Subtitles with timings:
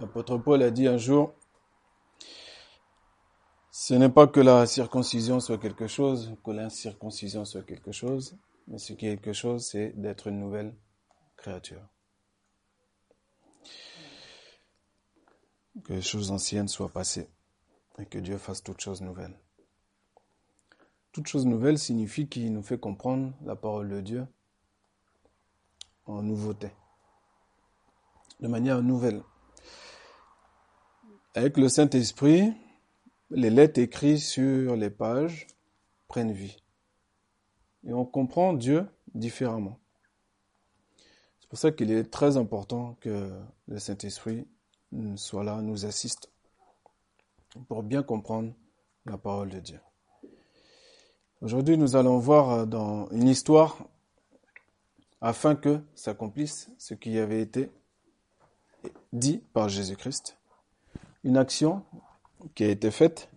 [0.00, 1.34] L'apôtre Paul a dit un jour,
[3.70, 8.78] ce n'est pas que la circoncision soit quelque chose, que l'incirconcision soit quelque chose, mais
[8.78, 10.74] ce qui est quelque chose, c'est d'être une nouvelle
[11.36, 11.82] créature.
[15.84, 17.28] Que les choses anciennes soient passées
[17.98, 19.38] et que Dieu fasse toutes choses nouvelles.
[21.12, 24.26] Toute chose nouvelle signifie qu'il nous fait comprendre la parole de Dieu
[26.06, 26.70] en nouveauté,
[28.40, 29.22] de manière nouvelle.
[31.34, 32.52] Avec le Saint-Esprit,
[33.30, 35.46] les lettres écrites sur les pages
[36.08, 36.56] prennent vie.
[37.84, 38.84] Et on comprend Dieu
[39.14, 39.78] différemment.
[41.40, 43.30] C'est pour ça qu'il est très important que
[43.68, 44.44] le Saint-Esprit
[45.14, 46.32] soit là, nous assiste,
[47.68, 48.52] pour bien comprendre
[49.06, 49.80] la parole de Dieu.
[51.42, 53.78] Aujourd'hui, nous allons voir dans une histoire
[55.20, 57.70] afin que s'accomplisse ce qui avait été
[59.12, 60.39] dit par Jésus-Christ.
[61.22, 61.84] Une action
[62.54, 63.28] qui a été faite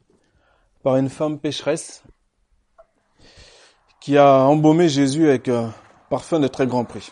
[0.83, 2.03] par une femme pécheresse
[3.99, 5.73] qui a embaumé Jésus avec un
[6.09, 7.11] parfum de très grand prix.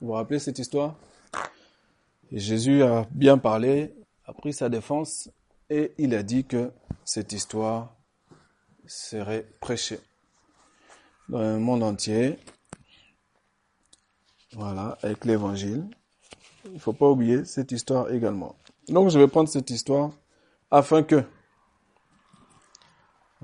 [0.00, 0.96] Vous vous rappelez cette histoire?
[2.30, 3.94] Jésus a bien parlé,
[4.26, 5.30] a pris sa défense
[5.70, 6.72] et il a dit que
[7.04, 7.94] cette histoire
[8.86, 10.00] serait prêchée
[11.28, 12.38] dans le monde entier.
[14.52, 15.84] Voilà, avec l'évangile.
[16.66, 18.56] Il ne faut pas oublier cette histoire également.
[18.88, 20.10] Donc je vais prendre cette histoire
[20.70, 21.22] afin que,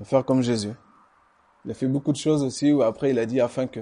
[0.03, 0.73] faire comme Jésus.
[1.65, 3.81] Il a fait beaucoup de choses aussi où après il a dit afin que.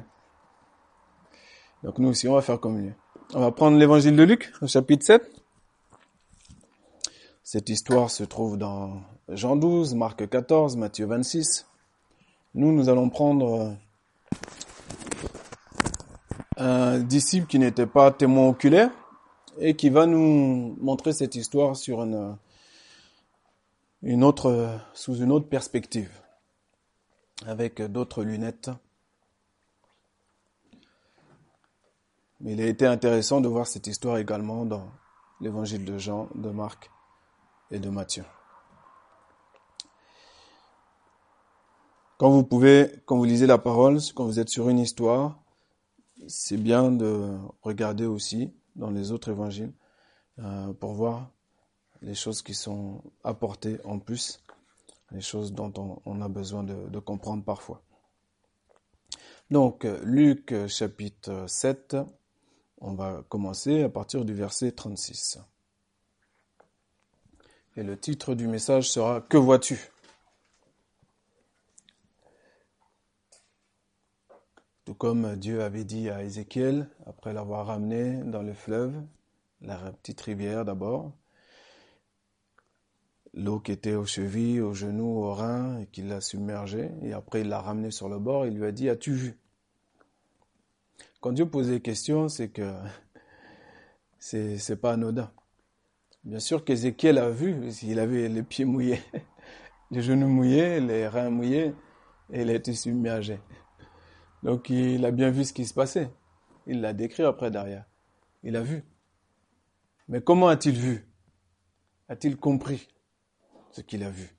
[1.83, 2.91] Donc nous aussi on va faire comme lui.
[3.33, 5.23] On va prendre l'évangile de Luc au chapitre 7.
[7.43, 11.67] Cette histoire se trouve dans Jean 12, Marc 14, Matthieu 26.
[12.55, 13.77] Nous, nous allons prendre
[16.57, 18.91] un disciple qui n'était pas témoin oculaire
[19.59, 22.37] et qui va nous montrer cette histoire sur une,
[24.01, 26.11] une autre, sous une autre perspective,
[27.45, 28.69] avec d'autres lunettes.
[32.39, 34.91] Mais il a été intéressant de voir cette histoire également dans
[35.41, 36.91] l'évangile de Jean, de Marc
[37.71, 38.25] et de Matthieu.
[42.17, 45.39] Quand vous pouvez, quand vous lisez la parole, quand vous êtes sur une histoire,
[46.27, 49.73] c'est bien de regarder aussi dans les autres évangiles
[50.39, 51.29] euh, pour voir
[52.01, 54.39] les choses qui sont apportées en plus,
[55.11, 55.73] les choses dont
[56.05, 57.81] on, a besoin de, de, comprendre parfois.
[59.49, 61.97] Donc, Luc chapitre 7,
[62.79, 65.39] on va commencer à partir du verset 36.
[67.77, 69.91] Et le titre du message sera Que vois-tu?
[74.87, 78.93] Tout comme Dieu avait dit à Ézéchiel, après l'avoir ramené dans le fleuve,
[79.59, 81.11] la petite rivière d'abord,
[83.33, 87.41] l'eau qui était aux chevilles, aux genoux, aux reins, et qu'il l'a submergé, et après
[87.41, 89.37] il l'a ramené sur le bord, il lui a dit, as-tu vu?
[91.19, 92.71] Quand Dieu posait des questions, c'est que
[94.19, 95.29] c'est, c'est pas anodin.
[96.23, 99.01] Bien sûr qu'Ézéchiel a vu, il avait les pieds mouillés,
[99.91, 101.73] les genoux mouillés, les reins mouillés,
[102.31, 103.41] et il a submergé.
[104.47, 106.09] Donc il a bien vu ce qui se passait.
[106.67, 107.83] Il l'a décrit après derrière.
[108.43, 108.85] Il a vu.
[110.07, 111.05] Mais comment a-t-il vu?
[112.07, 112.87] A-t-il compris
[113.71, 114.33] ce qu'il a vu?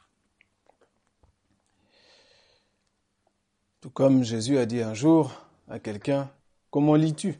[3.82, 6.32] Tout comme Jésus a dit un jour à quelqu'un,
[6.70, 7.34] comment lis-tu?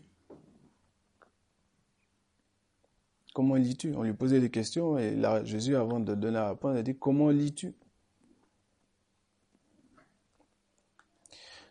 [3.33, 3.95] Comment lis-tu?
[3.95, 7.31] On lui posait des questions et Jésus, avant de donner la réponse, a dit, comment
[7.31, 7.75] lis-tu?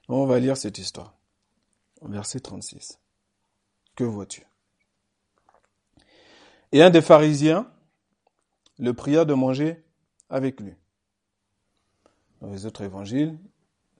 [0.07, 1.13] On va lire cette histoire.
[2.01, 2.99] Verset 36.
[3.95, 4.45] Que vois-tu?
[6.71, 7.71] Et un des pharisiens
[8.79, 9.83] le pria de manger
[10.29, 10.73] avec lui.
[12.41, 13.37] Dans les autres évangiles,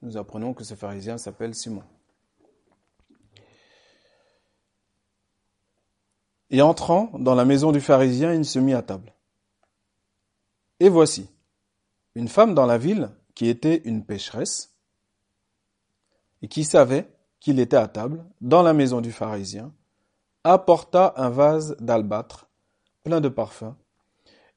[0.02, 1.82] nous apprenons que ce pharisien s'appelle Simon.
[6.50, 9.12] Et entrant dans la maison du pharisien, il se mit à table.
[10.80, 11.28] Et voici,
[12.14, 14.77] une femme dans la ville qui était une pécheresse,
[16.42, 17.08] et qui savait
[17.40, 19.72] qu'il était à table dans la maison du pharisien,
[20.44, 22.48] apporta un vase d'albâtre
[23.04, 23.74] plein de parfums,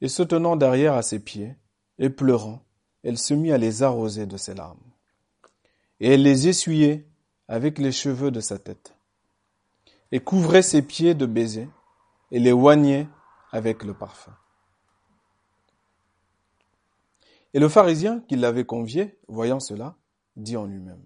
[0.01, 1.55] et se tenant derrière à ses pieds,
[1.99, 2.63] et pleurant,
[3.03, 4.79] elle se mit à les arroser de ses larmes.
[5.99, 7.07] Et elle les essuyait
[7.47, 8.95] avec les cheveux de sa tête,
[10.11, 11.69] et couvrait ses pieds de baisers,
[12.31, 13.07] et les oignait
[13.51, 14.35] avec le parfum.
[17.53, 19.95] Et le pharisien qui l'avait convié, voyant cela,
[20.35, 21.03] dit en lui-même,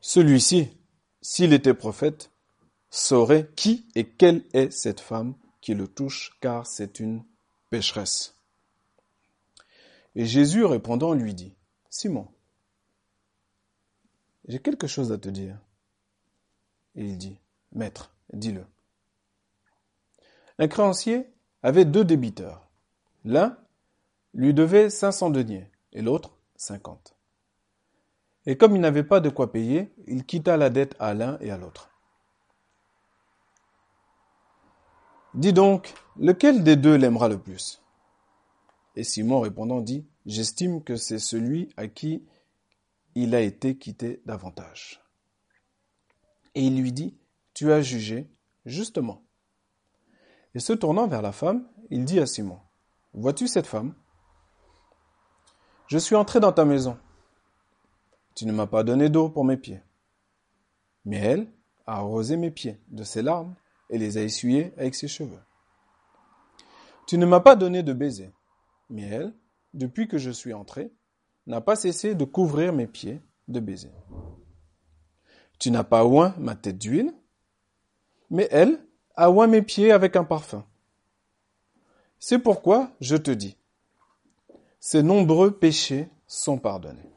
[0.00, 0.68] celui-ci,
[1.22, 2.30] s'il était prophète,
[2.90, 7.22] saurait qui et quelle est cette femme qui le touche, car c'est une
[7.68, 8.34] pécheresse.
[10.14, 11.54] Et Jésus répondant lui dit,
[11.88, 12.26] Simon,
[14.48, 15.56] j'ai quelque chose à te dire.
[16.96, 17.38] Et il dit,
[17.72, 18.64] Maître, dis-le.
[20.58, 21.26] Un créancier
[21.62, 22.68] avait deux débiteurs.
[23.24, 23.56] L'un
[24.34, 27.14] lui devait 500 deniers et l'autre 50.
[28.50, 31.52] Et comme il n'avait pas de quoi payer, il quitta la dette à l'un et
[31.52, 31.88] à l'autre.
[35.34, 37.80] Dis donc, lequel des deux l'aimera le plus?
[38.96, 42.26] Et Simon répondant dit, J'estime que c'est celui à qui
[43.14, 45.00] il a été quitté davantage.
[46.56, 47.16] Et il lui dit,
[47.54, 48.28] Tu as jugé
[48.64, 49.22] justement.
[50.56, 52.58] Et se tournant vers la femme, il dit à Simon,
[53.14, 53.94] Vois-tu cette femme?
[55.86, 56.98] Je suis entré dans ta maison.
[58.34, 59.82] Tu ne m'as pas donné d'eau pour mes pieds.
[61.04, 61.46] Mais elle
[61.86, 63.54] a arrosé mes pieds de ses larmes
[63.88, 65.40] et les a essuyés avec ses cheveux.
[67.06, 68.30] Tu ne m'as pas donné de baiser.
[68.88, 69.34] Mais elle,
[69.74, 70.92] depuis que je suis entré,
[71.46, 73.90] n'a pas cessé de couvrir mes pieds de baisers.
[75.58, 77.12] Tu n'as pas oint ma tête d'huile,
[78.30, 78.80] mais elle
[79.16, 80.64] a oint mes pieds avec un parfum.
[82.18, 83.56] C'est pourquoi je te dis,
[84.78, 87.10] ces nombreux péchés sont pardonnés.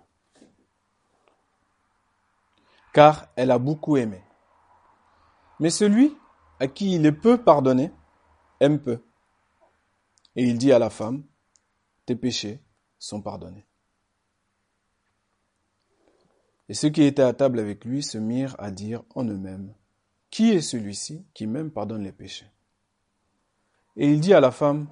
[2.93, 4.23] Car elle a beaucoup aimé.
[5.59, 6.15] Mais celui
[6.59, 7.91] à qui il est peu pardonné
[8.59, 9.03] aime peu.
[10.35, 11.23] Et il dit à la femme,
[12.05, 12.61] tes péchés
[12.99, 13.65] sont pardonnés.
[16.69, 19.73] Et ceux qui étaient à table avec lui se mirent à dire en eux-mêmes,
[20.29, 22.49] Qui est celui-ci qui même pardonne les péchés?
[23.95, 24.87] Et il dit à la femme,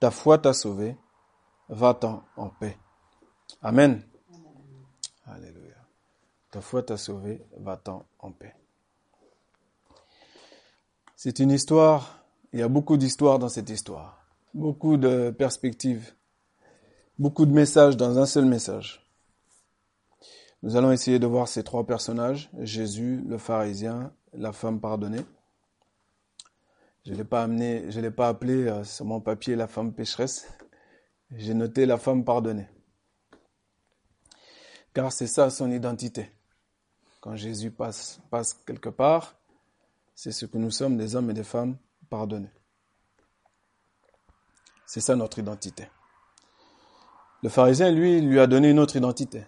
[0.00, 0.96] Ta foi t'a sauvé,
[1.68, 2.76] va-t'en en paix.
[3.62, 4.02] Amen.
[5.24, 5.71] Alléluia.
[6.52, 8.54] Ta foi t'a sauvé, va-t'en en paix.
[11.16, 16.12] C'est une histoire, il y a beaucoup d'histoires dans cette histoire, beaucoup de perspectives,
[17.18, 19.02] beaucoup de messages dans un seul message.
[20.62, 25.24] Nous allons essayer de voir ces trois personnages, Jésus, le pharisien, la femme pardonnée.
[27.06, 30.46] Je l'ai pas amené, je l'ai pas appelé euh, sur mon papier la femme pécheresse.
[31.34, 32.68] J'ai noté la femme pardonnée.
[34.92, 36.30] Car c'est ça son identité.
[37.22, 38.20] Quand Jésus passe,
[38.66, 39.34] quelque part,
[40.14, 41.78] c'est ce que nous sommes, des hommes et des femmes
[42.10, 42.52] pardonnés.
[44.84, 45.88] C'est ça notre identité.
[47.42, 49.46] Le pharisien, lui, lui a donné une autre identité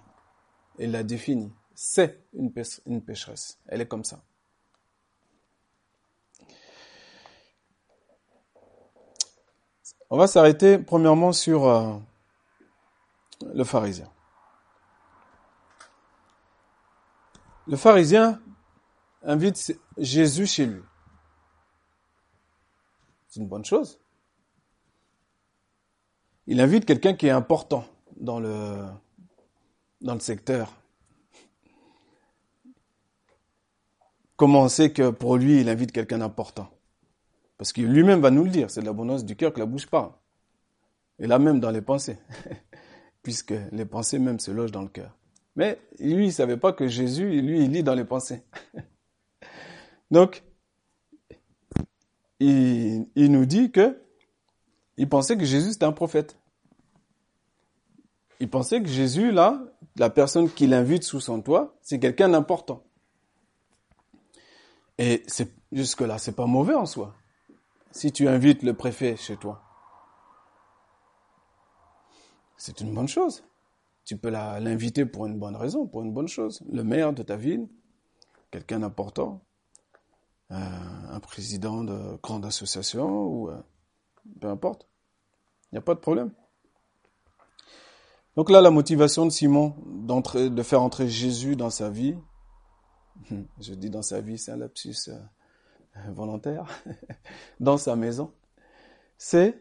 [0.79, 1.53] il l'a définie.
[1.75, 2.53] C'est une,
[3.03, 3.59] pécheresse.
[3.67, 4.21] Elle est comme ça.
[10.11, 11.95] On va s'arrêter premièrement sur euh,
[13.53, 14.09] le pharisien.
[17.67, 18.41] Le pharisien
[19.23, 20.83] invite Jésus chez lui.
[23.27, 23.99] C'est une bonne chose.
[26.47, 28.77] Il invite quelqu'un qui est important dans le,
[30.21, 30.73] secteur.
[34.37, 36.69] Comment on sait que pour lui, il invite quelqu'un d'important?
[37.57, 39.87] Parce qu'il lui-même va nous le dire, c'est de l'abondance du cœur que la bouche
[39.87, 40.13] parle.
[41.19, 42.19] Et là même dans les pensées,
[43.23, 45.17] puisque les pensées même se logent dans le cœur.
[45.57, 48.43] Mais lui, il ne savait pas que Jésus, lui, il lit dans les pensées.
[50.11, 50.43] Donc,
[52.41, 54.01] il, nous dit que
[54.97, 56.39] il pensait que Jésus c'était un prophète.
[58.41, 59.63] Il pensait que Jésus, là,
[59.97, 62.85] la personne qui l'invite sous son toit, c'est quelqu'un d'important.
[64.99, 65.25] Et
[65.73, 67.15] jusque-là, c'est pas mauvais en soi.
[67.91, 69.63] Si tu invites le préfet chez toi,
[72.57, 73.45] c'est une bonne chose.
[74.05, 76.63] Tu peux l'inviter pour une bonne raison, pour une bonne chose.
[76.71, 77.69] Le maire de ta ville,
[78.51, 79.43] quelqu'un d'important,
[80.51, 83.61] euh, un président de grande association, ou euh,
[84.41, 84.87] peu importe.
[85.73, 86.31] Il n'y a pas de problème.
[88.37, 92.17] Donc là, la motivation de Simon de faire entrer Jésus dans sa vie,
[93.61, 95.19] je dis dans sa vie, c'est un lapsus euh,
[96.13, 96.67] volontaire,
[97.61, 98.33] dans sa maison,
[99.17, 99.61] c'est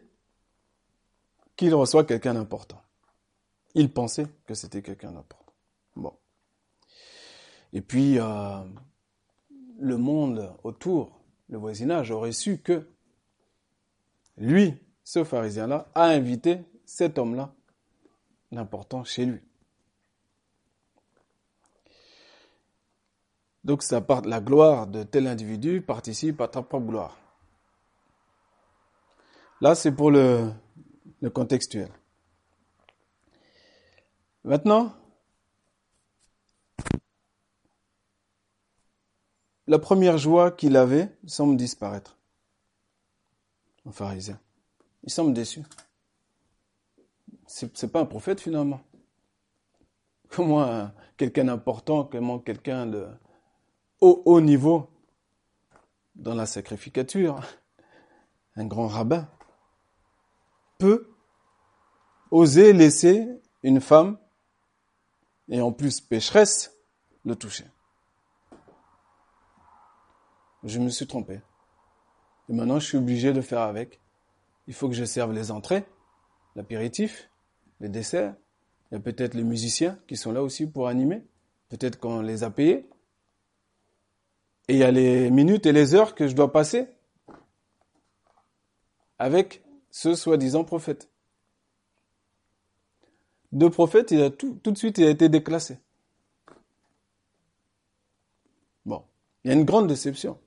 [1.56, 2.83] qu'il reçoit quelqu'un d'important.
[3.74, 5.52] Il pensait que c'était quelqu'un d'important.
[5.96, 6.12] Bon.
[7.72, 8.62] Et puis, euh,
[9.78, 12.88] le monde autour, le voisinage, aurait su que
[14.36, 17.52] lui, ce pharisien-là, a invité cet homme-là
[18.56, 19.40] important chez lui.
[23.64, 27.18] Donc ça part, la gloire de tel individu participe à ta propre gloire.
[29.60, 30.52] Là, c'est pour le
[31.32, 31.90] contextuel.
[34.44, 34.94] Maintenant,
[39.66, 42.18] la première joie qu'il avait semble disparaître.
[43.86, 44.38] un pharisien.
[45.02, 45.62] Il semble déçu.
[47.46, 48.80] C'est, c'est pas un prophète finalement.
[50.28, 53.06] Comment quelqu'un d'important, comment quelqu'un de
[54.00, 54.90] haut, haut niveau
[56.16, 57.40] dans la sacrificature,
[58.56, 59.28] un grand rabbin,
[60.78, 61.08] peut
[62.30, 63.26] oser laisser
[63.62, 64.18] une femme,
[65.48, 66.76] et en plus pécheresse,
[67.24, 67.66] le toucher.
[70.62, 71.40] Je me suis trompé.
[72.48, 74.00] Et maintenant, je suis obligé de faire avec.
[74.66, 75.84] Il faut que je serve les entrées,
[76.56, 77.30] l'apéritif,
[77.80, 78.34] les desserts.
[78.90, 81.22] Il y a peut-être les musiciens qui sont là aussi pour animer.
[81.68, 82.88] Peut-être qu'on les a payés.
[84.68, 86.88] Et il y a les minutes et les heures que je dois passer
[89.18, 91.10] avec ce soi-disant prophète.
[93.54, 95.78] De prophète, il a tout, tout de suite, il a été déclassé.
[98.84, 99.04] Bon,
[99.44, 100.40] il y a une grande déception.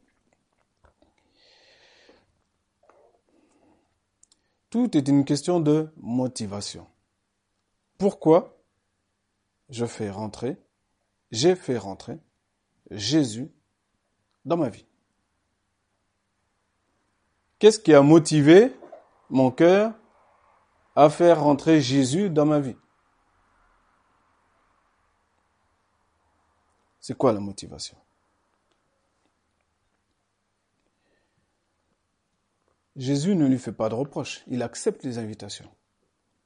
[4.70, 6.86] Tout est une question de motivation.
[7.98, 8.58] Pourquoi
[9.70, 10.58] je fais rentrer,
[11.32, 12.20] j'ai fait rentrer
[12.92, 13.50] Jésus
[14.44, 14.86] dans ma vie?
[17.58, 18.76] Qu'est-ce qui a motivé
[19.30, 19.94] mon cœur
[20.98, 22.76] à faire rentrer Jésus dans ma vie?
[27.08, 27.98] C'est quoi la motivation?
[32.98, 35.74] Jésus ne lui fait pas de reproches, il accepte les invitations.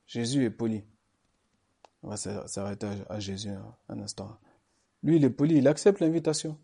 [0.05, 0.83] Jésus est poli.
[2.03, 3.49] On va s'arrêter à Jésus
[3.89, 4.37] un instant.
[5.01, 6.59] Lui, il est poli, il accepte l'invitation.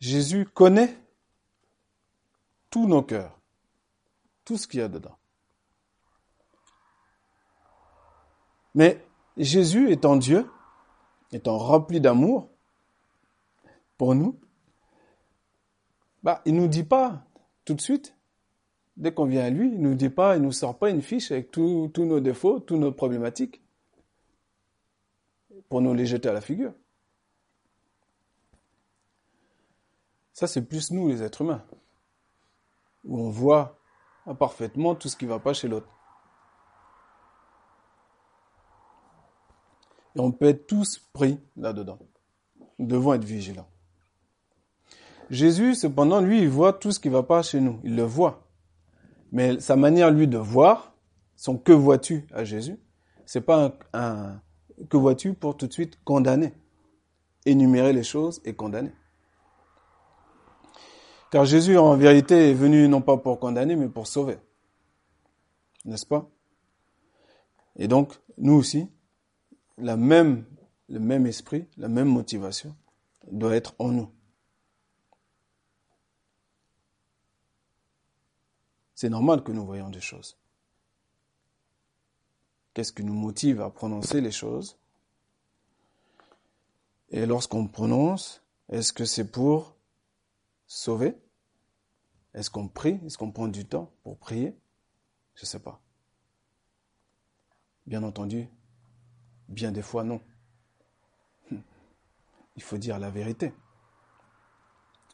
[0.00, 0.98] Jésus connaît
[2.70, 3.38] tous nos cœurs,
[4.44, 5.16] tout ce qu'il y a dedans.
[8.74, 9.00] Mais
[9.36, 10.50] Jésus étant Dieu,
[11.32, 12.50] étant rempli d'amour
[13.96, 14.38] pour nous,
[16.22, 17.24] bah, il nous dit pas
[17.64, 18.16] tout de suite,
[18.96, 21.30] dès qu'on vient à lui, il nous dit pas, il nous sort pas une fiche
[21.30, 23.62] avec tous nos défauts, toutes nos problématiques,
[25.68, 26.74] pour nous les jeter à la figure.
[30.32, 31.64] Ça, c'est plus nous, les êtres humains,
[33.04, 33.78] où on voit
[34.38, 35.88] parfaitement tout ce qui ne va pas chez l'autre.
[40.16, 41.98] Et on peut être tous pris là-dedans.
[42.78, 43.68] Nous devons être vigilants.
[45.30, 47.80] Jésus, cependant, lui, il voit tout ce qui ne va pas chez nous.
[47.84, 48.46] Il le voit.
[49.30, 50.94] Mais sa manière, lui, de voir,
[51.36, 52.78] son que vois-tu à Jésus,
[53.24, 54.40] c'est pas un,
[54.90, 56.52] que vois-tu pour tout de suite condamner,
[57.46, 58.92] énumérer les choses et condamner.
[61.30, 64.36] Car Jésus, en vérité, est venu non pas pour condamner, mais pour sauver.
[65.86, 66.28] N'est-ce pas?
[67.76, 68.86] Et donc, nous aussi,
[69.82, 70.46] la même,
[70.88, 72.74] le même esprit, la même motivation
[73.30, 74.10] doit être en nous.
[78.94, 80.38] C'est normal que nous voyons des choses.
[82.72, 84.78] Qu'est-ce qui nous motive à prononcer les choses?
[87.10, 89.76] Et lorsqu'on prononce, est-ce que c'est pour
[90.66, 91.16] sauver?
[92.32, 93.00] Est-ce qu'on prie?
[93.04, 94.56] Est-ce qu'on prend du temps pour prier?
[95.34, 95.82] Je ne sais pas.
[97.86, 98.48] Bien entendu,
[99.52, 100.20] bien des fois non.
[102.56, 103.52] Il faut dire la vérité.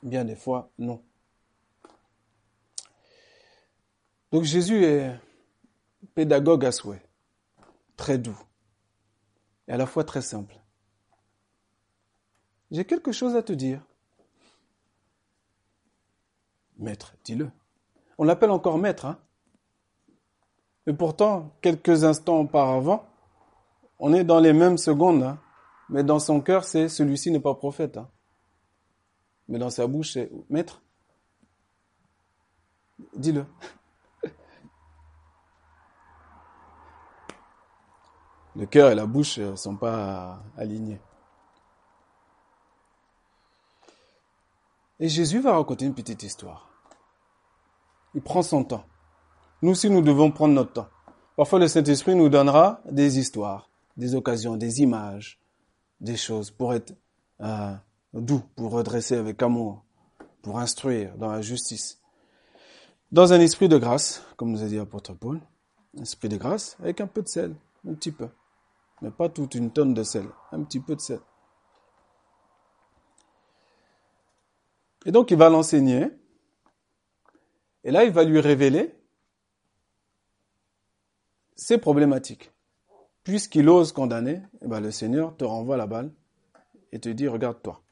[0.03, 1.03] Bien des fois non.
[4.31, 5.19] Donc Jésus est
[6.15, 7.03] pédagogue à souhait,
[7.97, 8.39] très doux
[9.67, 10.61] et à la fois très simple.
[12.71, 13.83] J'ai quelque chose à te dire.
[16.77, 17.51] Maître, dis-le.
[18.19, 19.19] On l'appelle encore maître, hein.
[20.87, 23.07] Et pourtant, quelques instants auparavant,
[23.99, 25.39] on est dans les mêmes secondes, hein.
[25.89, 27.97] mais dans son cœur, c'est celui-ci n'est pas prophète.
[27.97, 28.09] Hein.
[29.49, 30.83] Mais dans sa bouche, c'est maître.
[33.15, 33.47] Dis-le.
[38.57, 41.01] le cœur et la bouche ne sont pas alignés.
[45.01, 46.69] Et Jésus va raconter une petite histoire.
[48.15, 48.85] Il prend son temps.
[49.63, 50.89] Nous aussi, nous devons prendre notre temps.
[51.37, 53.68] Parfois, le Saint-Esprit nous donnera des histoires,
[53.99, 55.39] des occasions, des images,
[56.01, 56.95] des choses pour être
[57.43, 57.75] euh,
[58.15, 59.85] doux, pour redresser avec amour,
[60.41, 62.01] pour instruire dans la justice.
[63.13, 65.41] Dans un esprit de grâce, comme nous a dit l'apôtre Paul,
[65.99, 67.55] un esprit de grâce avec un peu de sel,
[67.87, 68.29] un petit peu
[69.01, 71.21] mais pas toute une tonne de sel, un petit peu de sel.
[75.07, 76.09] Et donc il va l'enseigner,
[77.85, 78.95] et là il va lui révéler
[81.55, 82.53] ses problématiques.
[83.29, 86.11] Puisqu'il ose condamner, eh ben, le Seigneur te renvoie la balle
[86.93, 87.83] et te dit, regarde-toi.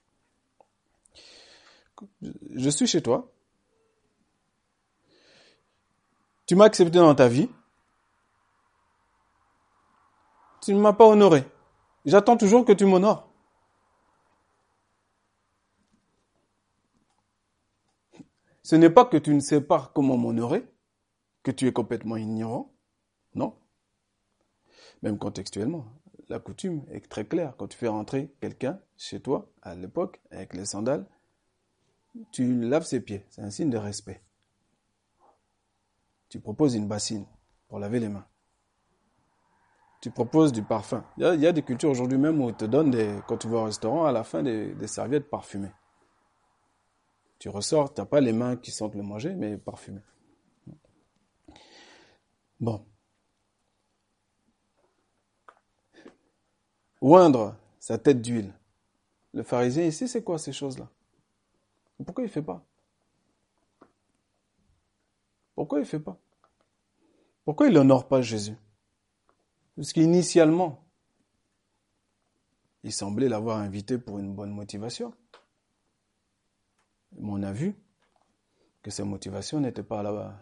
[2.54, 3.30] je suis chez toi.
[6.46, 7.50] Tu m'as accepté dans ta vie.
[10.62, 11.44] Tu ne m'as pas honoré.
[12.06, 13.30] J'attends toujours que tu m'honores.
[18.62, 20.66] Ce n'est pas que tu ne sais pas comment m'honorer,
[21.42, 22.72] que tu es complètement ignorant.
[25.02, 25.86] Même contextuellement,
[26.28, 27.54] la coutume est très claire.
[27.56, 31.06] Quand tu fais rentrer quelqu'un chez toi, à l'époque, avec les sandales,
[32.32, 33.24] tu laves ses pieds.
[33.28, 34.22] C'est un signe de respect.
[36.28, 37.26] Tu proposes une bassine
[37.68, 38.26] pour laver les mains.
[40.00, 41.04] Tu proposes du parfum.
[41.16, 43.58] Il y a, des cultures aujourd'hui même où ils te donnent, des, quand tu vas
[43.58, 45.72] au restaurant, à la fin, des serviettes parfumées.
[47.38, 50.00] Tu ressors, tu n'as pas les mains qui sentent le manger, mais parfumé.
[52.58, 52.86] Bon.
[57.00, 58.52] Oindre sa tête d'huile.
[59.32, 60.88] Le pharisien ici, c'est quoi ces choses-là?
[62.04, 62.64] Pourquoi il ne fait pas?
[65.54, 66.18] Pourquoi il ne fait pas?
[67.44, 68.56] Pourquoi il n'honore pas Jésus?
[69.76, 70.84] Parce qu'initialement,
[72.82, 75.12] il semblait l'avoir invité pour une bonne motivation.
[77.12, 77.74] Mais on a vu
[78.82, 80.38] que sa motivation n'était pas là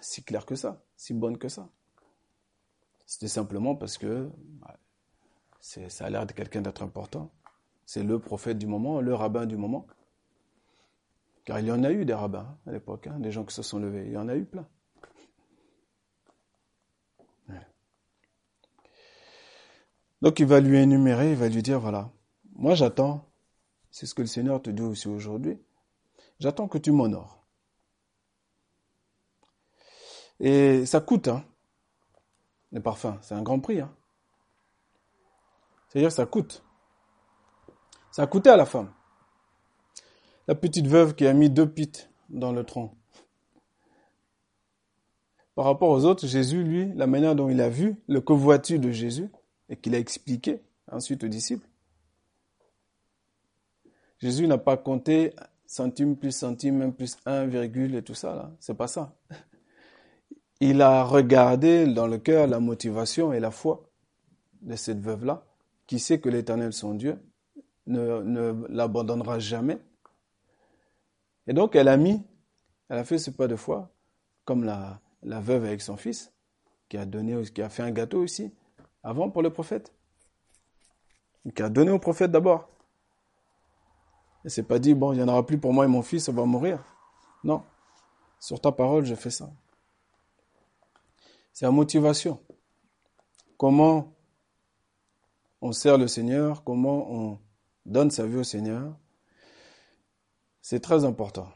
[0.00, 1.68] si claire que ça, si bonne que ça.
[3.06, 4.78] C'était simplement parce que bah,
[5.62, 7.30] ça a l'air de quelqu'un d'être important.
[7.86, 9.86] C'est le prophète du moment, le rabbin du moment.
[11.44, 13.62] Car il y en a eu des rabbins à l'époque, hein, des gens qui se
[13.62, 14.04] sont levés.
[14.06, 14.66] Il y en a eu plein.
[20.20, 22.12] Donc il va lui énumérer, il va lui dire, voilà,
[22.54, 23.28] moi j'attends,
[23.90, 25.58] c'est ce que le Seigneur te dit aussi aujourd'hui,
[26.42, 27.40] J'attends que tu m'honores.
[30.40, 31.44] Et ça coûte, hein,
[32.72, 33.16] les parfums.
[33.22, 33.80] C'est un grand prix.
[33.80, 33.94] Hein.
[35.92, 36.64] C'est-à-dire ça coûte.
[38.12, 38.90] Ça a coûté à la femme.
[40.48, 42.96] La petite veuve qui a mis deux pites dans le tronc.
[45.54, 48.90] Par rapport aux autres, Jésus, lui, la manière dont il a vu le convoitu de
[48.90, 49.28] Jésus
[49.68, 51.68] et qu'il a expliqué ensuite aux disciples,
[54.18, 55.34] Jésus n'a pas compté
[55.66, 58.50] centime plus centime, plus 1, virgule et tout ça, là.
[58.60, 59.14] C'est pas ça.
[60.60, 63.90] Il a regardé dans le cœur la motivation et la foi
[64.62, 65.44] de cette veuve-là,
[65.92, 67.22] qui sait que l'Éternel, son Dieu,
[67.86, 69.78] ne, ne l'abandonnera jamais.
[71.46, 72.24] Et donc, elle a mis,
[72.88, 73.94] elle a fait ce pas de foi,
[74.46, 76.32] comme la, la veuve avec son fils,
[76.88, 78.54] qui a donné, qui a fait un gâteau aussi,
[79.02, 79.92] avant pour le prophète.
[81.54, 82.70] Qui a donné au prophète d'abord.
[84.46, 86.26] Et c'est pas dit, bon, il n'y en aura plus pour moi et mon fils,
[86.30, 86.82] on va mourir.
[87.44, 87.64] Non.
[88.40, 89.52] Sur ta parole, je fais ça.
[91.52, 92.40] C'est la motivation.
[93.58, 94.11] Comment
[95.62, 97.38] on sert le Seigneur, comment on
[97.86, 98.94] donne sa vie au Seigneur.
[100.60, 101.48] C'est très important.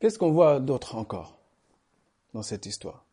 [0.00, 1.38] Qu'est-ce qu'on voit d'autre encore
[2.32, 3.04] dans cette histoire?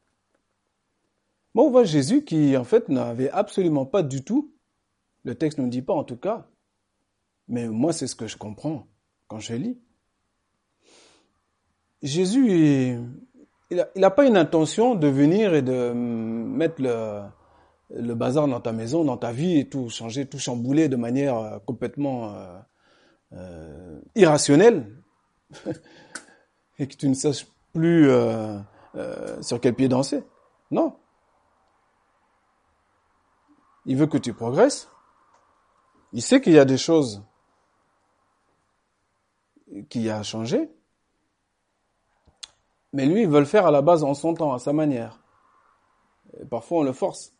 [1.53, 4.53] Bon, on voit Jésus qui, en fait, n'avait absolument pas du tout
[5.23, 6.47] le texte ne dit pas en tout cas,
[7.47, 8.88] mais moi c'est ce que je comprends
[9.27, 9.77] quand je lis.
[12.01, 12.99] Jésus,
[13.71, 17.21] il n'a pas une intention de venir et de mettre le,
[17.93, 21.38] le, bazar dans ta maison, dans ta vie et tout, changer, tout chambouler de manière
[21.38, 22.60] euh, complètement euh,
[23.34, 24.95] euh, irrationnelle
[26.79, 28.10] et que tu ne saches plus
[29.41, 30.23] sur quel pied danser.
[30.69, 30.95] Non.
[33.86, 34.89] Il veut que tu progresses.
[36.13, 37.23] Il sait qu'il y a des choses
[39.89, 40.69] qui a changé,
[42.93, 45.19] mais lui, il veut le faire à la base en son temps, à sa manière.
[46.49, 47.32] Parfois, on le force.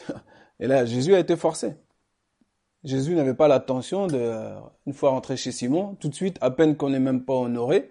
[0.60, 1.74] Et là, Jésus a été forcé.
[2.84, 4.54] Jésus n'avait pas l'attention de,
[4.86, 7.90] une fois rentré chez Simon, tout de suite, à peine qu'on n'est même pas honoré,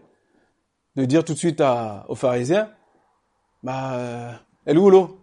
[0.96, 1.62] de dire tout de suite
[2.08, 2.70] aux pharisiens,
[3.64, 4.34] bah, euh,
[4.66, 5.20] elle est où l'eau?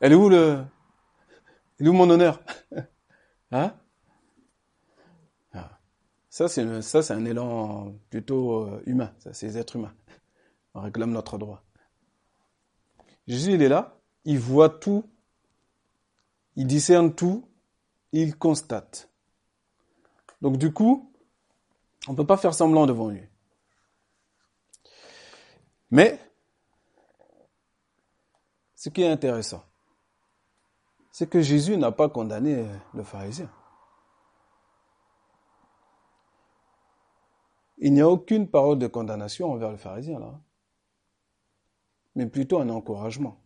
[0.00, 0.64] Elle est où le,
[1.80, 2.40] elle mon honneur?
[3.54, 3.74] Hein?
[5.52, 5.78] Ah.
[6.30, 9.12] Ça, c'est ça, c'est un élan plutôt euh, humain.
[9.18, 9.92] Ça, c'est les êtres humains.
[10.72, 11.62] On réclame notre droit.
[13.26, 14.00] Jésus, il est là.
[14.24, 15.04] Il voit tout.
[16.56, 17.48] Il discerne tout.
[18.12, 19.08] Il constate.
[20.40, 21.10] Donc, du coup,
[22.08, 23.22] on ne peut pas faire semblant devant lui.
[25.90, 26.18] Mais,
[28.74, 29.62] ce qui est intéressant,
[31.10, 33.50] c'est que Jésus n'a pas condamné le pharisien.
[37.78, 40.40] Il n'y a aucune parole de condamnation envers le pharisien là,
[42.14, 43.41] mais plutôt un encouragement.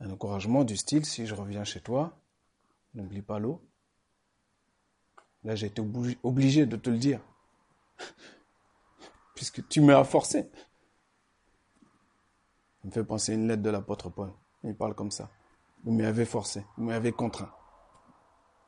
[0.00, 2.18] Un encouragement du style, si je reviens chez toi,
[2.94, 3.62] n'oublie pas l'eau,
[5.46, 5.80] Là, j'ai été
[6.24, 7.20] obligé de te le dire.
[9.36, 10.50] Puisque tu m'as forcé.
[12.82, 14.32] Ça me fait penser une lettre de l'apôtre Paul.
[14.64, 15.30] Il parle comme ça.
[15.84, 17.52] Vous m'avez forcé, vous m'avez contraint.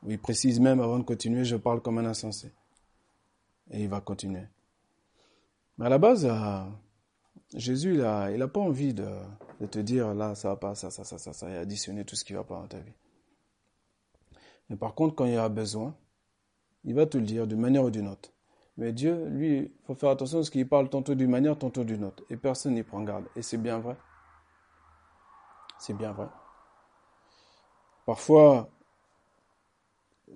[0.07, 2.53] Il précise même avant de continuer, je parle comme un insensé.
[3.71, 4.47] Et il va continuer.
[5.77, 6.63] Mais à la base, euh,
[7.53, 9.05] Jésus, il n'a il pas envie de,
[9.59, 12.15] de, te dire, là, ça va pas, ça, ça, ça, ça, ça, et additionner tout
[12.15, 12.93] ce qui va pas dans ta vie.
[14.69, 15.95] Mais par contre, quand il y a besoin,
[16.83, 18.31] il va te le dire d'une manière ou d'une autre.
[18.77, 22.05] Mais Dieu, lui, il faut faire attention parce qu'il parle tantôt d'une manière, tantôt d'une
[22.05, 22.23] autre.
[22.29, 23.25] Et personne n'y prend garde.
[23.35, 23.97] Et c'est bien vrai.
[25.79, 26.27] C'est bien vrai.
[28.05, 28.69] Parfois,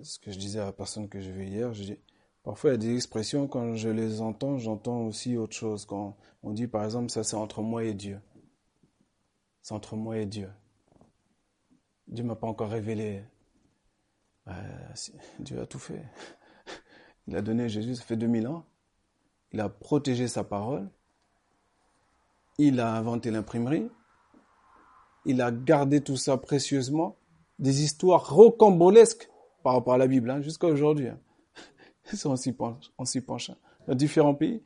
[0.01, 1.99] ce que je disais à la personne que j'ai vue hier, je dis,
[2.43, 5.85] parfois il y a des expressions, quand je les entends, j'entends aussi autre chose.
[5.85, 8.19] Quand on dit par exemple, ça c'est entre moi et Dieu.
[9.63, 10.49] C'est entre moi et Dieu.
[12.07, 13.23] Dieu m'a pas encore révélé.
[14.49, 14.51] Euh,
[15.39, 16.03] Dieu a tout fait.
[17.27, 18.65] Il a donné Jésus, ça fait 2000 ans.
[19.53, 20.89] Il a protégé sa parole.
[22.57, 23.89] Il a inventé l'imprimerie.
[25.25, 27.15] Il a gardé tout ça précieusement.
[27.57, 29.29] Des histoires rocambolesques
[29.63, 31.07] par rapport à la Bible, hein, jusqu'à aujourd'hui.
[31.07, 31.19] Hein.
[32.25, 32.51] on s'y
[33.21, 33.51] penche.
[33.87, 34.61] Dans différents pays,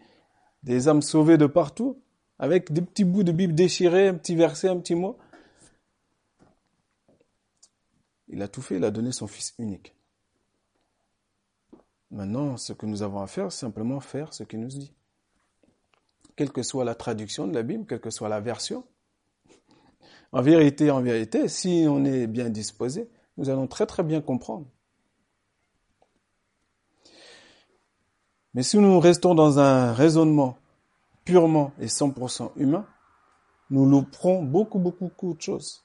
[0.63, 2.01] des âmes sauvées de partout,
[2.39, 5.17] avec des petits bouts de Bible déchirés, un petit verset, un petit mot.
[8.27, 9.95] Il a tout fait, il a donné son Fils unique.
[12.11, 14.93] Maintenant, ce que nous avons à faire, c'est simplement faire ce qu'il nous dit.
[16.35, 18.85] Quelle que soit la traduction de la Bible, quelle que soit la version.
[20.31, 24.67] En vérité, en vérité, si on est bien disposé, nous allons très très bien comprendre.
[28.53, 30.57] Mais si nous restons dans un raisonnement
[31.27, 32.87] purement et 100% humain,
[33.69, 35.83] nous louperons beaucoup, beaucoup, beaucoup de choses.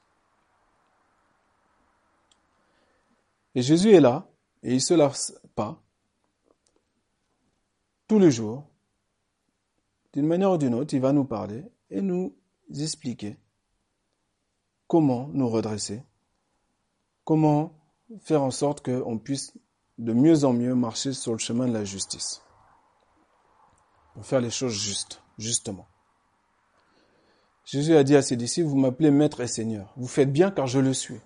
[3.53, 4.25] Et Jésus est là,
[4.63, 5.83] et il se lasse pas,
[8.07, 8.63] tous les jours,
[10.13, 12.33] d'une manière ou d'une autre, il va nous parler et nous
[12.73, 13.37] expliquer
[14.87, 16.03] comment nous redresser,
[17.25, 17.77] comment
[18.21, 19.51] faire en sorte qu'on puisse
[19.97, 22.41] de mieux en mieux marcher sur le chemin de la justice,
[24.13, 25.87] pour faire les choses justes, justement.
[27.65, 29.93] Jésus a dit à ses disciples, vous m'appelez maître et seigneur.
[29.95, 31.19] Vous faites bien car je le suis.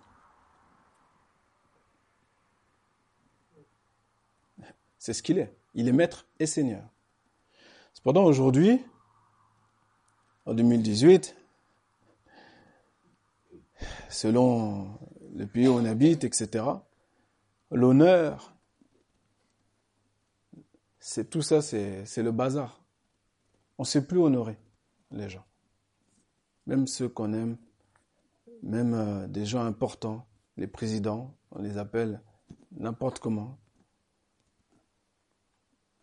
[5.00, 5.54] C'est ce qu'il est.
[5.74, 6.84] Il est maître et seigneur.
[7.94, 8.84] Cependant, aujourd'hui,
[10.46, 11.36] en 2018,
[14.10, 14.88] selon
[15.36, 16.66] le pays où on habite, etc.,
[17.72, 18.54] l'honneur,
[21.00, 22.82] c'est tout ça, c'est le bazar.
[23.78, 24.58] On ne sait plus honorer
[25.12, 25.46] les gens.
[26.66, 27.58] Même ceux qu'on aime,
[28.64, 32.22] même euh, des gens importants, les présidents, on les appelle
[32.72, 33.58] n'importe comment.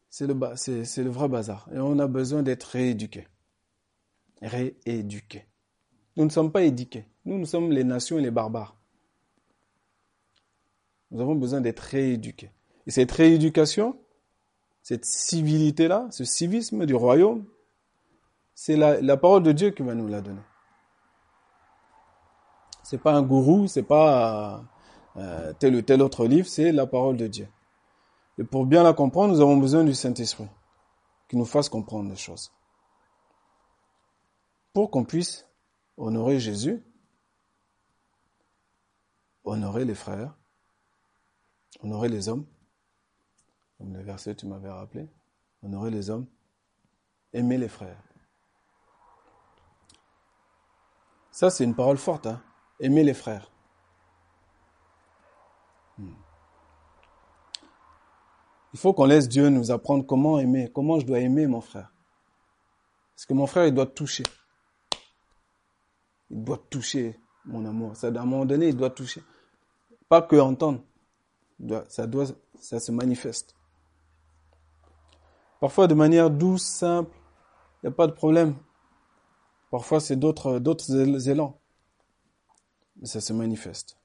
[0.09, 1.69] C'est le, vrai bazar.
[1.75, 3.27] Et on a besoin d'être rééduqués.
[4.41, 5.47] Rééduqués.
[6.17, 7.05] Nous ne sommes pas éduqués.
[7.25, 8.77] Nous, nous sommes les nations et les barbares.
[11.11, 12.53] Nous avons besoin d'être rééduqués.
[12.87, 13.99] Et cette rééducation,
[14.83, 17.47] cette civilité-là, ce civisme du royaume,
[18.55, 20.43] c'est la, parole de Dieu qui va nous la donner.
[22.83, 24.65] C'est pas un gourou, c'est pas
[25.17, 27.49] euh, tel ou tel autre livre, c'est la parole de Dieu.
[28.39, 30.49] Et pour bien la comprendre, nous avons besoin du Saint-Esprit
[31.29, 32.53] qui nous fasse comprendre les choses.
[34.73, 35.47] Pour qu'on puisse
[35.97, 36.83] honorer Jésus,
[39.45, 40.35] honorer les frères,
[41.81, 42.47] honorer les hommes,
[43.79, 45.09] comme le verset tu m'avais rappelé,
[45.63, 46.27] honorer les hommes,
[47.33, 48.03] aimer les frères.
[51.35, 52.41] Ça, c'est une parole forte, hein?
[52.79, 53.51] aimer les frères.
[55.99, 56.15] Hmm.
[58.73, 61.93] Il faut qu'on laisse Dieu nous apprendre comment aimer, comment je dois aimer mon frère.
[63.17, 64.23] Parce que mon frère, il doit toucher.
[66.31, 67.97] Il doit toucher mon amour.
[67.97, 69.21] Ça, à un moment donné, il doit toucher.
[70.09, 70.85] Pas que entendre.
[71.89, 72.27] Ça doit,
[72.61, 73.57] ça se manifeste.
[75.59, 77.11] Parfois de manière douce, simple,
[77.83, 78.55] il n'y a pas de problème.
[79.75, 81.59] Parfois c'est d'autres, d'autres élans.
[82.95, 83.99] Mais ça se manifeste.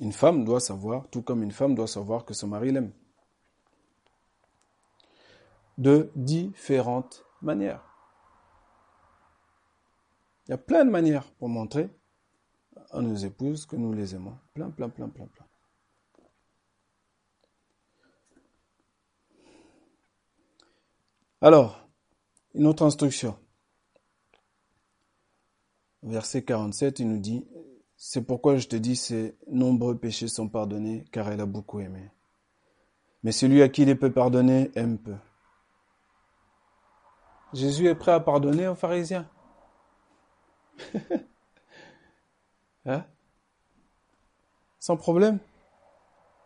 [0.00, 2.90] Une femme doit savoir, tout comme une femme doit savoir que son mari l'aime
[5.76, 7.84] de différentes manières.
[10.46, 11.90] Il y a plein de manières pour montrer
[12.92, 14.38] à nos épouses que nous les aimons.
[14.54, 15.46] Plein, plein, plein, plein, plein.
[21.42, 21.86] Alors,
[22.54, 23.36] une autre instruction.
[26.02, 27.46] Verset 47, il nous dit,
[27.96, 32.10] c'est pourquoi je te dis, ces nombreux péchés sont pardonnés, car elle a beaucoup aimé.
[33.22, 35.16] Mais celui à qui il peut pardonner aime peu.
[37.52, 39.28] Jésus est prêt à pardonner aux pharisiens.
[42.86, 43.04] hein?
[44.78, 45.38] Sans problème.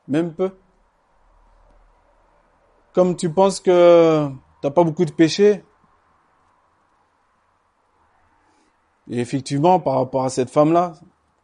[0.09, 0.51] Même peu.
[2.93, 4.29] Comme tu penses que
[4.61, 5.63] t'as pas beaucoup de péchés.
[9.09, 10.95] Et effectivement, par rapport à cette femme-là,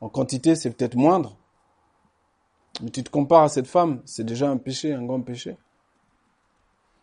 [0.00, 1.36] en quantité, c'est peut-être moindre.
[2.82, 5.58] Mais tu te compares à cette femme, c'est déjà un péché, un grand péché.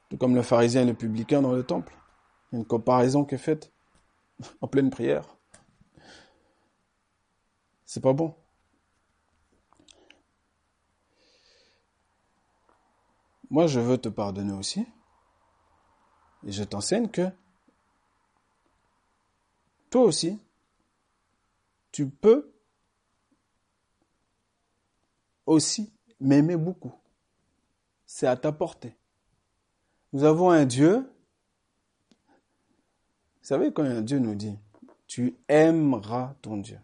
[0.10, 1.94] Tout comme le pharisien et le publicain dans le temple.
[2.54, 3.72] Une comparaison qui est faite
[4.62, 5.38] en pleine prière.
[7.86, 8.34] C'est pas bon.
[13.50, 14.86] Moi, je veux te pardonner aussi.
[16.46, 17.30] Et je t'enseigne que
[19.90, 20.40] toi aussi,
[21.92, 22.54] tu peux
[25.46, 26.94] aussi m'aimer beaucoup.
[28.06, 28.96] C'est à ta portée.
[30.14, 31.10] Nous avons un Dieu.
[32.20, 34.58] Vous savez, quand un Dieu nous dit,
[35.08, 36.80] tu aimeras ton Dieu.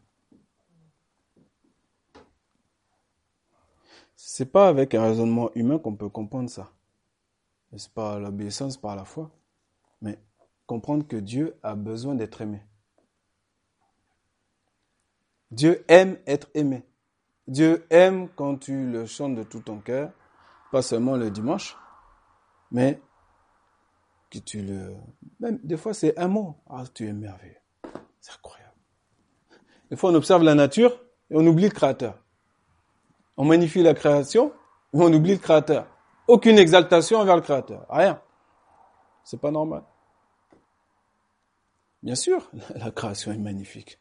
[4.16, 6.72] C'est pas avec un raisonnement humain qu'on peut comprendre ça.
[7.76, 8.20] C'est pas?
[8.20, 9.32] L'obéissance par la foi,
[10.02, 10.20] mais
[10.66, 12.62] comprendre que Dieu a besoin d'être aimé.
[15.54, 16.84] Dieu aime être aimé.
[17.48, 20.12] Dieu aime quand tu le chantes de tout ton cœur,
[20.72, 21.78] pas seulement le dimanche,
[22.72, 23.00] mais
[24.32, 24.96] que tu le...
[25.40, 26.56] Même des fois, c'est un mot.
[26.68, 27.58] Ah, tu es merveilleux.
[28.20, 28.74] C'est incroyable.
[29.92, 32.18] Des fois, on observe la nature et on oublie le Créateur.
[33.38, 34.54] On magnifie la création,
[34.94, 35.86] mais on oublie le Créateur.
[36.28, 37.86] Aucune exaltation envers le Créateur.
[37.90, 38.20] Rien.
[39.24, 39.84] C'est pas normal.
[42.02, 44.00] Bien sûr, la création est magnifique.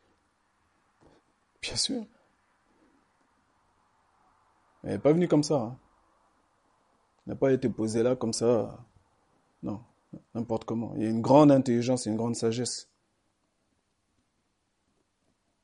[1.62, 2.04] Bien sûr.
[4.82, 5.60] Elle n'est pas venue comme ça.
[5.60, 5.78] Hein.
[7.24, 8.84] Elle n'a pas été posée là comme ça.
[9.62, 9.80] Non,
[10.34, 10.92] n'importe comment.
[10.96, 12.88] Il y a une grande intelligence une grande sagesse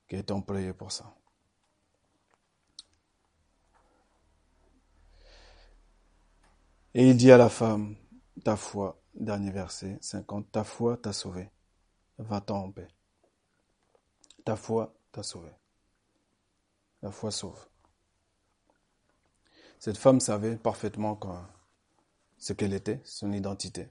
[0.08, 1.14] qui été employée pour ça.
[6.94, 7.96] Et il dit à la femme,
[8.42, 11.50] ta foi, dernier verset 50, ta foi t'a sauvé.
[12.18, 12.88] Va-t'en en paix.
[14.44, 15.50] Ta foi t'a sauvé.
[17.02, 17.68] La foi sauve.
[19.78, 21.18] Cette femme savait parfaitement
[22.37, 23.88] ce qu'elle était, son identité.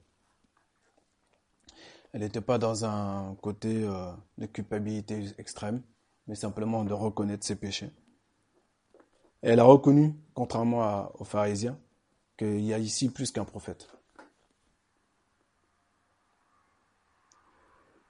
[2.12, 5.82] Elle n'était pas dans un côté euh, de culpabilité extrême,
[6.26, 7.90] mais simplement de reconnaître ses péchés.
[9.42, 11.78] elle a reconnu, contrairement aux pharisiens,
[12.36, 13.88] qu'il y a ici plus qu'un prophète.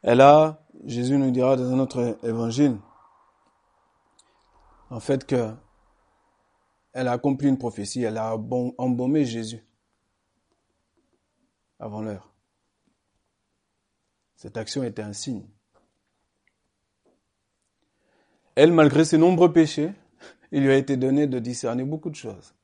[0.02, 2.78] Elle a, Jésus nous dira dans un autre évangile,
[4.90, 5.55] en fait que
[6.92, 9.62] elle a accompli une prophétie, elle a embaumé Jésus
[11.79, 12.33] avant l'heure.
[14.37, 15.46] Cette action était un signe.
[18.55, 19.92] Elle, malgré ses nombreux péchés,
[20.51, 22.55] il lui a été donné de discerner beaucoup de choses.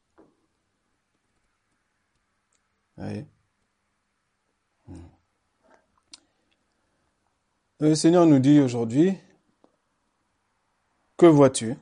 [2.96, 3.24] Oui.
[7.80, 9.16] Le Seigneur nous dit aujourd'hui,
[11.16, 11.76] que vois-tu?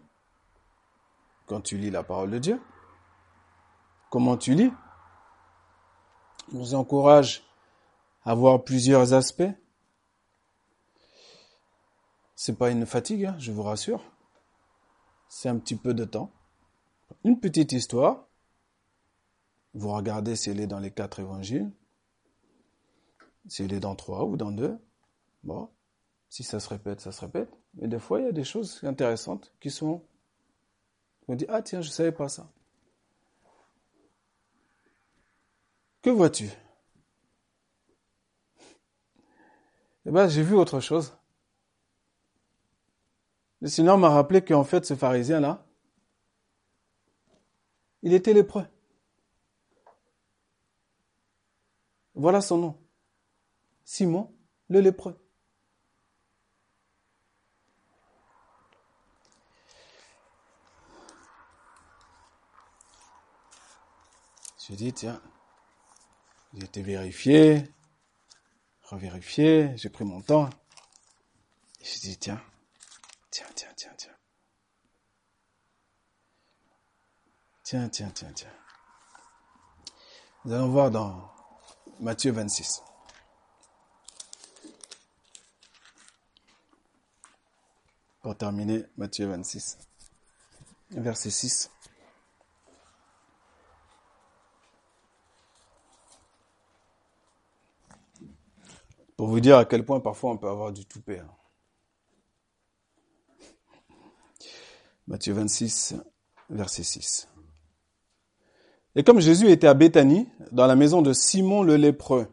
[1.52, 2.62] Quand tu lis la parole de Dieu
[4.08, 4.72] Comment tu lis?
[6.52, 7.44] Nous encourage
[8.24, 9.52] à voir plusieurs aspects.
[12.34, 14.02] C'est pas une fatigue, hein, je vous rassure.
[15.28, 16.32] C'est un petit peu de temps.
[17.22, 18.26] Une petite histoire.
[19.74, 21.70] Vous regardez si elle est dans les quatre évangiles.
[23.46, 24.78] Si elle est dans trois ou dans deux.
[25.44, 25.68] Bon,
[26.30, 27.50] si ça se répète, ça se répète.
[27.74, 30.02] Mais des fois, il y a des choses intéressantes qui sont
[31.32, 32.52] on dit, ah tiens, je ne savais pas ça.
[36.02, 36.50] Que vois-tu?
[40.04, 41.16] Eh bien, j'ai vu autre chose.
[43.62, 45.64] Le Seigneur m'a rappelé qu'en fait, ce pharisien-là,
[48.02, 48.66] il était lépreux.
[52.14, 52.78] Voilà son nom.
[53.84, 54.36] Simon
[54.68, 55.21] le lépreux.
[64.72, 65.20] J'ai dit, tiens,
[66.54, 67.62] j'ai été vérifié,
[68.85, 70.48] revérifié, j'ai pris mon temps.
[71.82, 72.42] J'ai dit, tiens,
[73.30, 74.16] tiens, tiens, tiens, tiens.
[77.62, 78.54] Tiens, tiens, tiens, tiens.
[80.46, 81.30] Nous allons voir dans
[82.00, 82.82] Matthieu 26.
[88.22, 89.76] Pour terminer, Matthieu 26,
[90.92, 91.70] verset 6.
[99.22, 101.20] Pour vous dire à quel point parfois on peut avoir du toupet.
[101.20, 101.30] Hein.
[105.06, 105.94] Matthieu 26,
[106.50, 107.28] verset 6.
[108.96, 112.26] Et comme Jésus était à Béthanie, dans la maison de Simon le lépreux,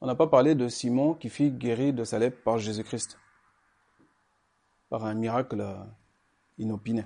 [0.00, 3.18] on n'a pas parlé de Simon qui fit guérir de sa lèpre par Jésus-Christ,
[4.90, 5.60] par un miracle
[6.56, 7.04] inopiné.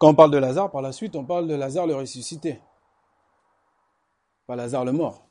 [0.00, 2.58] Quand on parle de Lazare, par la suite, on parle de Lazare le ressuscité,
[4.46, 5.28] pas Lazare le mort.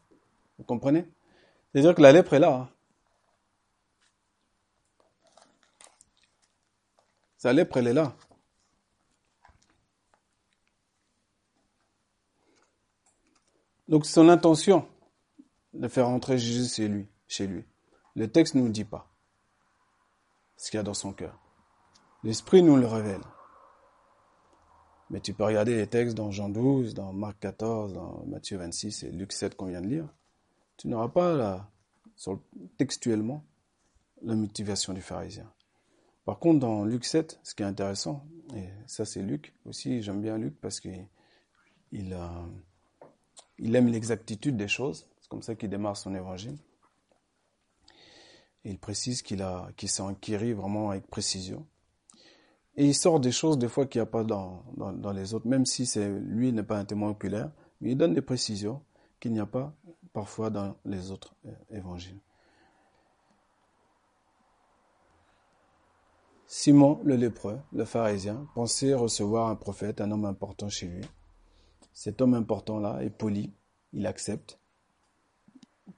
[0.59, 1.09] Vous comprenez?
[1.71, 2.53] C'est-à-dire que la lèpre est là.
[2.53, 2.69] Hein.
[7.37, 8.15] Sa lèpre, elle est là.
[13.87, 14.87] Donc son intention
[15.73, 17.65] de faire entrer Jésus chez lui, chez lui.
[18.15, 19.11] Le texte ne nous dit pas
[20.57, 21.39] ce qu'il y a dans son cœur.
[22.23, 23.23] L'Esprit nous le révèle.
[25.09, 29.03] Mais tu peux regarder les textes dans Jean 12, dans Marc 14, dans Matthieu 26
[29.03, 30.07] et Luc 7 qu'on vient de lire.
[30.77, 31.69] Tu n'auras pas là,
[32.77, 33.43] textuellement
[34.21, 35.51] la motivation du pharisien.
[36.25, 38.23] Par contre, dans Luc 7, ce qui est intéressant,
[38.55, 41.07] et ça c'est Luc aussi, j'aime bien Luc parce qu'il
[41.91, 42.15] il,
[43.57, 46.57] il aime l'exactitude des choses, c'est comme ça qu'il démarre son évangile.
[48.63, 49.43] Il précise qu'il
[49.77, 50.03] qu'il s'est
[50.53, 51.65] vraiment avec précision.
[52.79, 54.63] Et il sort des choses des fois qu'il n'y a pas dans,
[55.13, 58.21] les autres, même si c'est lui n'est pas un témoin oculaire, mais il donne des
[58.21, 58.81] précisions
[59.19, 59.73] qu'il n'y a pas
[60.13, 62.21] parfois dans les autres euh, évangiles.
[66.47, 71.03] Simon le lépreux, le pharisien, pensait recevoir un prophète, un homme important chez lui.
[71.91, 73.51] Cet homme important-là est poli,
[73.91, 74.57] il accepte,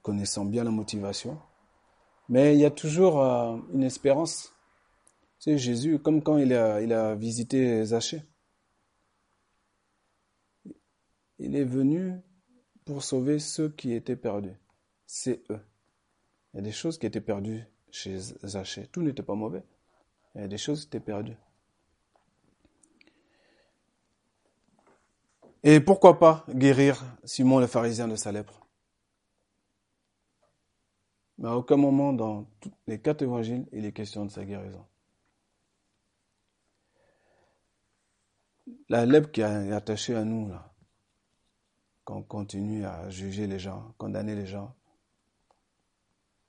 [0.02, 1.38] connaissant bien la motivation.
[2.28, 4.51] Mais il y a toujours euh, une espérance.
[5.44, 8.22] C'est Jésus, comme quand il a, visité Zachée.
[11.40, 12.20] Il est venu
[12.84, 14.54] pour sauver ceux qui étaient perdus.
[15.04, 15.58] C'est eux.
[16.54, 18.86] Il y a des choses qui étaient perdues chez Zachée.
[18.92, 19.64] Tout n'était pas mauvais.
[20.36, 21.36] Il y a des choses qui étaient perdues.
[25.64, 28.64] Et pourquoi pas guérir Simon le pharisien de sa lèpre?
[31.38, 32.46] Mais à aucun moment dans
[32.86, 34.86] les quatre évangiles, il est question de sa guérison.
[38.92, 40.70] La lèpre qui est attachée à nous, là,
[42.04, 44.76] quand on continue à juger les gens, condamner les gens,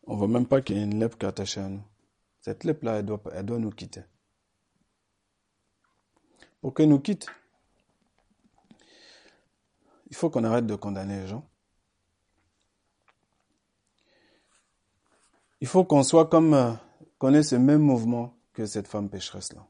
[0.06, 1.86] on ne voit même pas qu'il y a une lèpre qui est attachée à nous.
[2.42, 4.02] Cette lèpre-là, elle doit, elle doit nous quitter.
[6.60, 7.28] Pour qu'elle nous quitte,
[10.10, 11.48] il faut qu'on arrête de condamner les gens.
[15.62, 16.74] Il faut qu'on soit comme, euh,
[17.20, 19.66] qu'on ait ce même mouvement que cette femme pécheresse-là.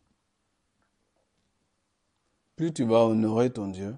[2.55, 3.95] Plus tu vas honorer ton Dieu,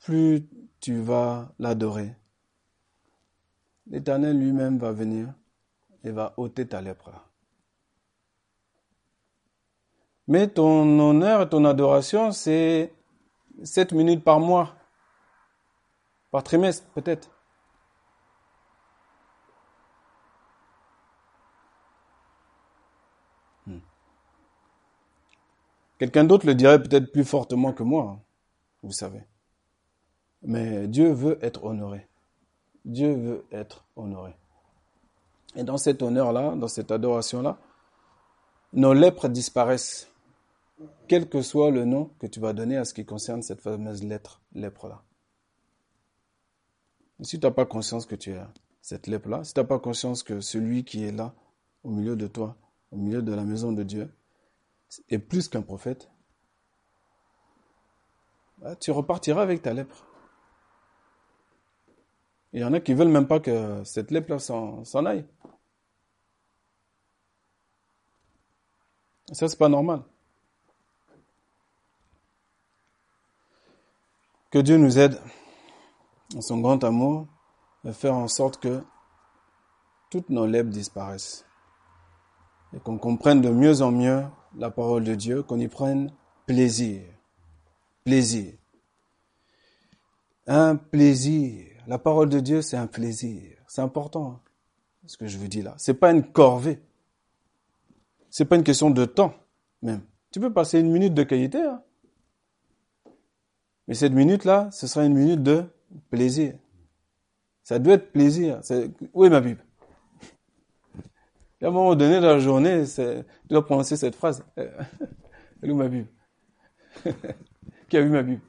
[0.00, 0.46] plus
[0.80, 2.14] tu vas l'adorer.
[3.86, 5.32] L'Éternel lui-même va venir
[6.04, 7.10] et va ôter ta lèpre.
[10.26, 12.92] Mais ton honneur et ton adoration, c'est
[13.62, 14.74] 7 minutes par mois,
[16.30, 17.37] par trimestre peut-être.
[25.98, 28.20] Quelqu'un d'autre le dirait peut-être plus fortement que moi, hein,
[28.82, 29.22] vous savez.
[30.42, 32.06] Mais Dieu veut être honoré.
[32.84, 34.36] Dieu veut être honoré.
[35.56, 37.58] Et dans cet honneur-là, dans cette adoration-là,
[38.72, 40.08] nos lèpres disparaissent
[41.08, 44.04] quel que soit le nom que tu vas donner à ce qui concerne cette fameuse
[44.04, 45.02] lettre, lèpre-là.
[47.22, 48.40] Si tu n'as pas conscience que tu es
[48.80, 51.34] cette lèpre-là, si tu n'as pas conscience que celui qui est là,
[51.82, 52.56] au milieu de toi,
[52.92, 54.08] au milieu de la maison de Dieu,
[55.08, 56.10] est plus qu'un prophète,
[58.58, 60.04] bah, tu repartiras avec ta lèpre.
[62.52, 65.26] Il y en a qui veulent même pas que cette lèpre-là s'en aille.
[69.32, 70.02] Ça, c'est pas normal.
[74.50, 75.20] Que Dieu nous aide,
[76.34, 77.26] en son grand amour,
[77.84, 78.82] à faire en sorte que
[80.10, 81.44] toutes nos lèvres disparaissent.
[82.72, 84.24] Et qu'on comprenne de mieux en mieux
[84.56, 86.12] la parole de Dieu, qu'on y prenne
[86.46, 87.02] plaisir.
[88.04, 88.54] Plaisir.
[90.46, 91.66] Un plaisir.
[91.86, 93.58] La parole de Dieu, c'est un plaisir.
[93.66, 94.40] C'est important, hein,
[95.06, 95.74] ce que je vous dis là.
[95.78, 96.80] C'est pas une corvée.
[98.30, 99.34] C'est pas une question de temps,
[99.82, 100.02] même.
[100.30, 101.82] Tu peux passer une minute de qualité, hein.
[103.86, 105.64] Mais cette minute-là, ce sera une minute de
[106.10, 106.54] plaisir.
[107.62, 108.60] Ça doit être plaisir.
[108.70, 109.64] Est ma Bible
[111.62, 114.44] à un moment donné dans la journée, tu dois prononcer cette phrase.
[114.56, 116.08] Elle est ma Bible?
[117.88, 118.42] Qui a vu ma Bible?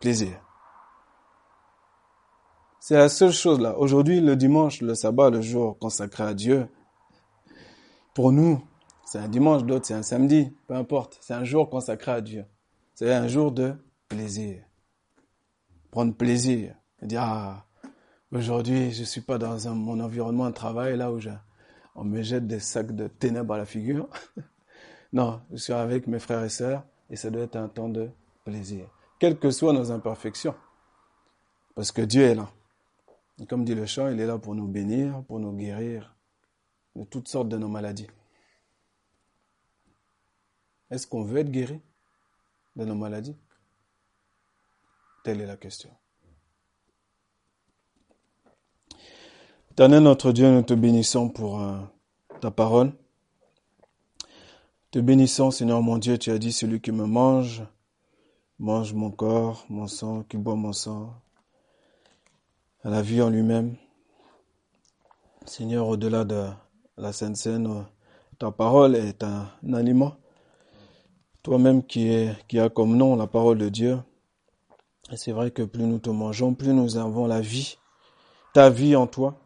[0.00, 0.40] Plaisir.
[2.80, 3.76] C'est la seule chose là.
[3.78, 6.68] Aujourd'hui, le dimanche, le sabbat, le jour consacré à Dieu,
[8.14, 8.64] pour nous,
[9.04, 11.18] c'est un dimanche, d'autres c'est un samedi, peu importe.
[11.20, 12.44] C'est un jour consacré à Dieu.
[12.94, 13.74] C'est un jour de
[14.08, 14.62] plaisir.
[15.90, 16.74] Prendre plaisir.
[17.02, 17.67] dire, ah,
[18.32, 21.18] aujourd'hui, je suis pas dans mon environnement de travail là où
[21.94, 24.08] on me jette des sacs de ténèbres à la figure.
[25.12, 28.10] non, je suis avec mes frères et sœurs et ça doit être un temps de
[28.44, 28.88] plaisir.
[29.18, 30.54] Quelles que soient nos imperfections.
[31.74, 32.50] Parce que Dieu est là.
[33.40, 36.16] Et comme dit le chant, il est là pour nous bénir, pour nous guérir
[36.96, 38.08] de toutes sortes de nos maladies.
[40.90, 41.80] Est-ce qu'on veut être guéri
[42.76, 43.36] de nos maladies?
[45.22, 45.90] Telle est la question.
[49.78, 51.78] Éternel notre Dieu, nous te bénissons pour euh,
[52.40, 52.90] ta parole.
[54.90, 57.62] Te bénissons, Seigneur mon Dieu, tu as dit, celui qui me mange,
[58.58, 61.14] mange mon corps, mon sang, qui boit mon sang,
[62.82, 63.76] à la vie en lui-même.
[65.46, 66.46] Seigneur, au-delà de
[66.96, 67.86] la Sainte Seine,
[68.40, 70.16] ta parole est un, aliment.
[71.44, 74.00] Toi-même qui, qui as comme nom la parole de Dieu.
[75.12, 77.78] Et c'est vrai que plus nous te mangeons, plus nous avons la vie,
[78.52, 79.38] ta vie en toi.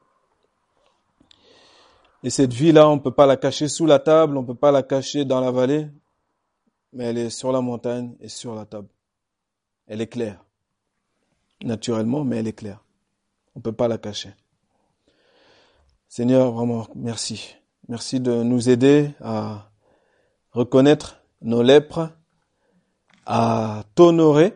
[2.24, 4.54] Et cette vie-là, on ne peut pas la cacher sous la table, on ne peut
[4.54, 5.88] pas la cacher dans la vallée,
[6.92, 8.88] mais elle est sur la montagne et sur la table.
[9.86, 10.44] Elle est claire.
[11.64, 12.84] Naturellement, mais elle est claire.
[13.54, 14.30] On ne peut pas la cacher.
[16.08, 17.56] Seigneur, vraiment, merci.
[17.88, 19.70] Merci de nous aider à
[20.52, 22.10] reconnaître nos lèpres,
[23.26, 24.54] à t'honorer,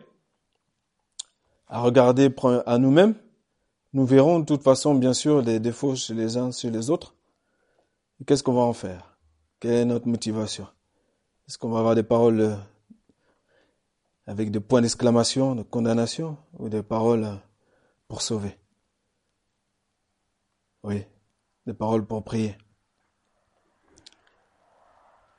[1.67, 2.33] à regarder
[2.65, 3.15] à nous-mêmes.
[3.91, 7.16] Nous verrons de toute façon, bien sûr, les défauts chez les uns, chez les autres.
[8.25, 9.17] Qu'est-ce qu'on va en faire?
[9.59, 10.67] Quelle est notre motivation?
[11.47, 12.57] Est-ce qu'on va avoir des paroles
[14.25, 17.39] avec des points d'exclamation, de condamnation, ou des paroles
[18.07, 18.57] pour sauver?
[20.83, 21.05] Oui,
[21.65, 22.57] des paroles pour prier.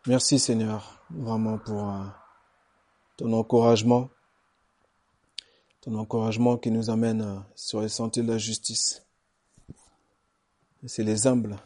[0.07, 2.05] Merci Seigneur, vraiment pour euh,
[3.17, 4.09] ton encouragement,
[5.83, 9.05] ton encouragement qui nous amène euh, sur les sentiers de la justice.
[10.87, 11.59] C'est les humbles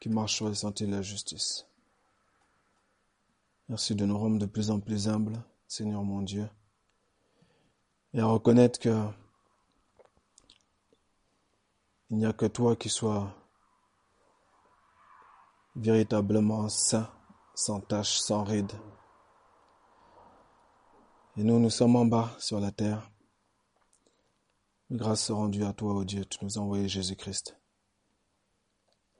[0.00, 1.66] qui marchent sur les sentiers de la justice.
[3.68, 6.48] Merci de nous rendre de plus en plus humbles, Seigneur mon Dieu,
[8.14, 9.08] et à reconnaître que
[12.10, 13.34] il n'y a que toi qui sois
[15.74, 17.10] véritablement saint,
[17.54, 18.72] sans tache, sans ride.
[21.36, 23.10] Et nous, nous sommes en bas sur la terre.
[24.90, 27.58] Grâce rendue à toi, ô Dieu, tu nous as envoyé Jésus-Christ.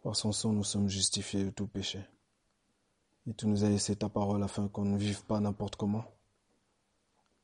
[0.07, 1.99] Par son sang, nous sommes justifiés de tout péché.
[3.27, 6.05] Et tu nous as laissé ta parole afin qu'on ne vive pas n'importe comment.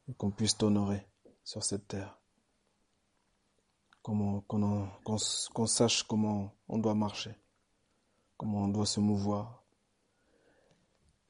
[0.06, 1.04] Et qu'on puisse t'honorer
[1.42, 2.20] sur cette terre.
[4.00, 4.44] Qu'on
[5.66, 7.34] sache comment on doit marcher
[8.36, 9.64] comment on doit se mouvoir.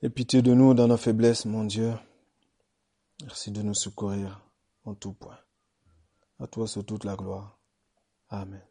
[0.03, 1.95] Aie pitié de nous dans nos faiblesses, mon Dieu.
[3.23, 4.45] Merci de nous secourir
[4.85, 5.39] en tout point.
[6.41, 7.59] À toi soit toute la gloire.
[8.29, 8.63] Amen.